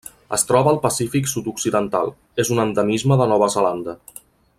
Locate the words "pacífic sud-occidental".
0.85-2.09